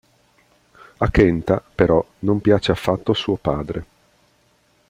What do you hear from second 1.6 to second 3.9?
però non piace affatto suo padre.